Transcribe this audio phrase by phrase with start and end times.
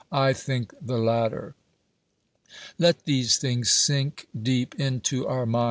[0.11, 1.53] I tliiiik the latter.
[2.79, 5.57] Let these things sink deep into oui niind